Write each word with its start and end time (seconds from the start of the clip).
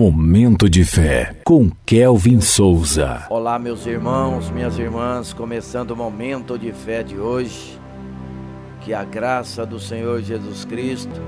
Momento 0.00 0.66
de 0.66 0.82
fé 0.82 1.36
com 1.44 1.70
Kelvin 1.84 2.40
Souza. 2.40 3.26
Olá, 3.28 3.58
meus 3.58 3.84
irmãos, 3.84 4.48
minhas 4.50 4.78
irmãs, 4.78 5.34
começando 5.34 5.90
o 5.90 5.96
momento 5.96 6.58
de 6.58 6.72
fé 6.72 7.02
de 7.02 7.18
hoje. 7.18 7.78
Que 8.80 8.94
a 8.94 9.04
graça 9.04 9.66
do 9.66 9.78
Senhor 9.78 10.22
Jesus 10.22 10.64
Cristo, 10.64 11.20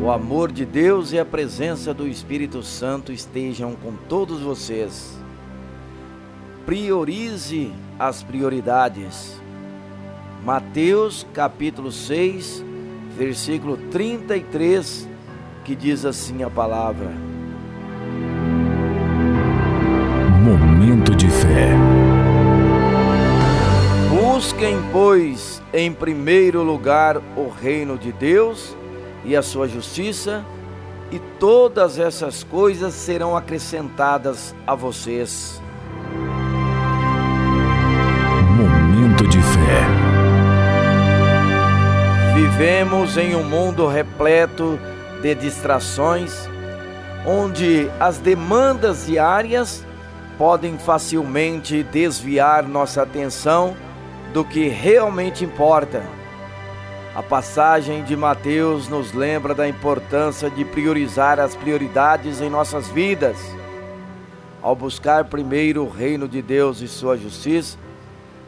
o 0.00 0.08
amor 0.08 0.52
de 0.52 0.64
Deus 0.64 1.10
e 1.10 1.18
a 1.18 1.24
presença 1.24 1.92
do 1.92 2.06
Espírito 2.06 2.62
Santo 2.62 3.12
estejam 3.12 3.74
com 3.74 3.92
todos 4.08 4.40
vocês. 4.40 5.18
Priorize 6.64 7.72
as 7.98 8.22
prioridades. 8.22 9.36
Mateus 10.44 11.26
capítulo 11.34 11.90
6, 11.90 12.64
versículo 13.18 13.76
33, 13.90 15.08
que 15.64 15.74
diz 15.74 16.04
assim 16.04 16.44
a 16.44 16.48
palavra: 16.48 17.31
pois, 24.92 25.62
em 25.72 25.90
primeiro 25.90 26.62
lugar 26.62 27.16
o 27.34 27.48
reino 27.48 27.96
de 27.96 28.12
Deus 28.12 28.76
e 29.24 29.34
a 29.34 29.42
sua 29.42 29.66
justiça, 29.66 30.44
e 31.10 31.18
todas 31.38 31.98
essas 31.98 32.44
coisas 32.44 32.92
serão 32.92 33.34
acrescentadas 33.34 34.54
a 34.66 34.74
vocês. 34.74 35.60
Momento 38.56 39.26
de 39.28 39.40
fé. 39.40 39.86
Vivemos 42.34 43.16
em 43.16 43.34
um 43.34 43.44
mundo 43.44 43.86
repleto 43.86 44.78
de 45.22 45.34
distrações, 45.34 46.48
onde 47.26 47.90
as 47.98 48.18
demandas 48.18 49.06
diárias 49.06 49.86
podem 50.36 50.78
facilmente 50.78 51.82
desviar 51.82 52.66
nossa 52.66 53.02
atenção 53.02 53.74
do 54.32 54.44
que 54.44 54.68
realmente 54.68 55.44
importa. 55.44 56.02
A 57.14 57.22
passagem 57.22 58.02
de 58.02 58.16
Mateus 58.16 58.88
nos 58.88 59.12
lembra 59.12 59.54
da 59.54 59.68
importância 59.68 60.48
de 60.48 60.64
priorizar 60.64 61.38
as 61.38 61.54
prioridades 61.54 62.40
em 62.40 62.48
nossas 62.48 62.88
vidas. 62.88 63.36
Ao 64.62 64.74
buscar 64.74 65.26
primeiro 65.26 65.84
o 65.84 65.90
reino 65.90 66.26
de 66.26 66.40
Deus 66.40 66.80
e 66.80 66.88
sua 66.88 67.18
justiça, 67.18 67.76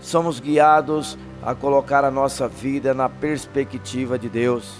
somos 0.00 0.40
guiados 0.40 1.18
a 1.42 1.54
colocar 1.54 2.04
a 2.04 2.10
nossa 2.10 2.48
vida 2.48 2.94
na 2.94 3.08
perspectiva 3.08 4.18
de 4.18 4.30
Deus. 4.30 4.76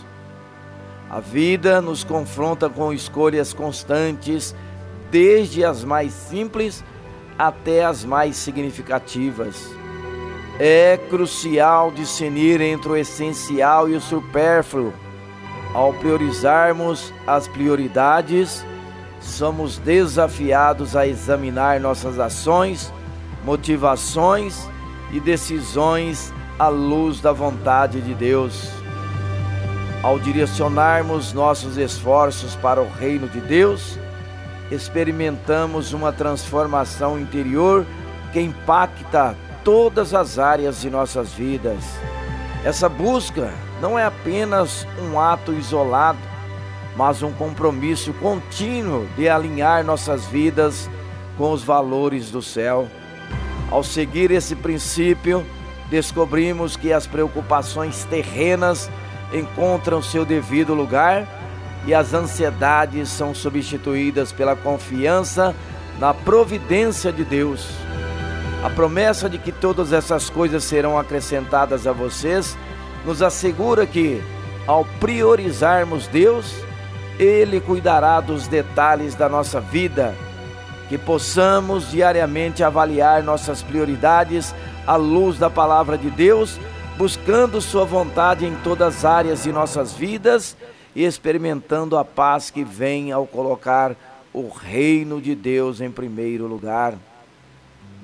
A 1.11 1.20
vida 1.20 1.83
nos 1.83 2.02
confronta 2.02 2.70
com 2.70 2.92
escolhas 2.92 3.52
constantes, 3.52 4.55
desde 5.11 5.62
as 5.62 5.84
mais 5.84 6.12
simples 6.12 6.83
até 7.39 7.84
as 7.84 8.05
mais 8.05 8.36
significativas. 8.36 9.83
É 10.58 10.97
crucial 11.10 11.91
discernir 11.91 12.60
entre 12.60 12.88
o 12.88 12.97
essencial 12.97 13.88
e 13.88 13.97
o 13.97 14.00
supérfluo. 14.00 14.92
Ao 15.72 15.92
priorizarmos 15.92 17.12
as 17.27 17.48
prioridades, 17.48 18.64
somos 19.20 19.78
desafiados 19.78 20.94
a 20.94 21.06
examinar 21.06 21.80
nossas 21.80 22.20
ações, 22.20 22.92
motivações 23.44 24.69
e 25.12 25.19
decisões 25.19 26.33
à 26.56 26.68
luz 26.68 27.20
da 27.20 27.33
vontade 27.33 28.00
de 28.00 28.14
Deus. 28.14 28.70
Ao 30.05 30.20
direcionarmos 30.20 31.33
nossos 31.33 31.77
esforços 31.77 32.55
para 32.55 32.80
o 32.80 32.89
reino 32.89 33.27
de 33.27 33.41
Deus, 33.41 33.98
experimentamos 34.70 35.92
uma 35.92 36.12
transformação 36.12 37.18
interior 37.18 37.84
que 38.33 38.41
impacta 38.41 39.34
todas 39.65 40.12
as 40.15 40.39
áreas 40.39 40.83
de 40.83 40.91
nossas 40.91 41.33
vidas. 41.33 41.83
Essa 42.65 42.89
busca 42.89 43.52
não 43.80 43.98
é 43.98 44.05
apenas 44.05 44.86
um 45.02 45.19
ato 45.19 45.52
isolado, 45.52 46.19
mas 46.97 47.23
um 47.23 47.33
compromisso 47.33 48.13
contínuo 48.14 49.07
de 49.17 49.29
alinhar 49.29 49.85
nossas 49.85 50.27
vidas 50.27 50.89
com 51.36 51.51
os 51.51 51.64
valores 51.64 52.30
do 52.30 52.41
céu. 52.41 52.89
Ao 53.70 53.83
seguir 53.83 54.30
esse 54.30 54.55
princípio, 54.55 55.45
descobrimos 55.91 56.77
que 56.77 56.92
as 56.92 57.07
preocupações 57.07 58.05
terrenas 58.05 58.91
encontram 59.33 60.01
seu 60.01 60.24
devido 60.24 60.74
lugar 60.74 61.27
e 61.86 61.92
as 61.92 62.14
ansiedades 62.14 63.08
são 63.08 63.35
substituídas 63.35 64.30
pela 64.30 64.55
confiança 64.55 65.55
na 65.98 66.14
providência 66.14 67.13
de 67.13 67.24
Deus. 67.24 67.69
A 68.64 68.70
promessa 68.70 69.29
de 69.29 69.36
que 69.36 69.52
todas 69.52 69.92
essas 69.92 70.30
coisas 70.30 70.64
serão 70.64 70.98
acrescentadas 70.98 71.86
a 71.86 71.92
vocês 71.92 72.57
nos 73.05 73.20
assegura 73.20 73.86
que, 73.86 74.23
ao 74.67 74.86
priorizarmos 74.98 76.07
Deus, 76.07 76.55
Ele 77.19 77.61
cuidará 77.61 78.23
dos 78.23 78.48
detalhes 78.48 79.14
da 79.14 79.29
nossa 79.29 79.61
vida. 79.61 80.14
Que 80.89 80.97
possamos 80.97 81.91
diariamente 81.91 82.64
avaliar 82.64 83.23
nossas 83.23 83.63
prioridades 83.63 84.55
à 84.86 84.97
luz 84.97 85.39
da 85.39 85.51
palavra 85.51 85.98
de 85.98 86.08
Deus, 86.08 86.58
buscando 86.97 87.61
Sua 87.61 87.85
vontade 87.85 88.47
em 88.47 88.55
todas 88.64 88.97
as 88.97 89.05
áreas 89.05 89.42
de 89.42 89.53
nossas 89.53 89.92
vidas 89.92 90.57
e 90.97 91.05
experimentando 91.05 91.98
a 91.98 92.05
paz 92.05 92.51
que 92.51 92.64
vem 92.64 93.13
ao 93.13 93.27
colocar 93.27 93.95
o 94.33 94.48
reino 94.48 95.20
de 95.20 95.35
Deus 95.35 95.83
em 95.83 95.91
primeiro 95.91 96.47
lugar. 96.47 96.95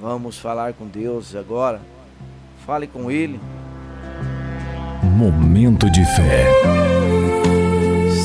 Vamos 0.00 0.38
falar 0.38 0.72
com 0.72 0.86
Deus 0.86 1.36
agora. 1.36 1.80
Fale 2.64 2.86
com 2.86 3.10
Ele. 3.10 3.38
Momento 5.02 5.90
de 5.90 6.04
fé. 6.16 6.46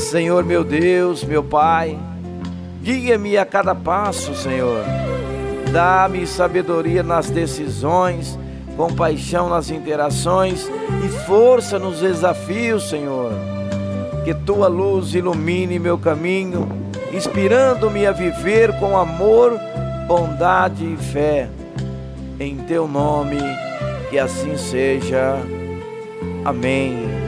Senhor 0.09 0.45
meu 0.45 0.63
Deus, 0.63 1.23
meu 1.23 1.43
Pai, 1.43 1.99
guia-me 2.81 3.37
a 3.37 3.45
cada 3.45 3.75
passo, 3.75 4.33
Senhor. 4.33 4.83
Dá-me 5.71 6.25
sabedoria 6.25 7.03
nas 7.03 7.29
decisões, 7.29 8.39
compaixão 8.77 9.49
nas 9.49 9.69
interações 9.69 10.69
e 11.03 11.09
força 11.25 11.77
nos 11.77 11.99
desafios, 11.99 12.89
Senhor 12.89 13.33
que 14.25 14.33
tua 14.33 14.67
luz 14.67 15.13
ilumine 15.13 15.77
meu 15.77 15.99
caminho, 15.99 16.67
inspirando-me 17.13 18.07
a 18.07 18.11
viver 18.11 18.73
com 18.79 18.97
amor, 18.97 19.55
bondade 20.07 20.83
e 20.83 20.97
fé. 20.97 21.47
Em 22.39 22.57
teu 22.67 22.87
nome, 22.87 23.37
que 24.09 24.19
assim 24.19 24.57
seja. 24.57 25.37
Amém. 26.43 27.24